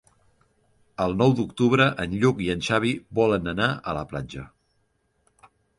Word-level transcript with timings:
El 1.05 1.13
nou 1.19 1.35
d'octubre 1.41 1.87
en 2.05 2.17
Lluc 2.23 2.43
i 2.49 2.49
en 2.57 2.65
Xavi 2.71 2.97
volen 3.21 3.55
anar 3.57 3.71
a 3.93 3.97
la 4.01 4.07
platja. 4.15 4.49